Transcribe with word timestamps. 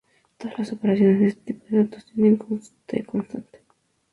Todas 0.39 0.57
las 0.57 0.71
operaciones 0.71 1.19
de 1.19 1.27
este 1.27 1.53
tipo 1.53 1.63
de 1.69 1.83
datos 1.83 2.07
tienen 2.07 2.35
coste 2.37 3.05
constante. 3.05 3.61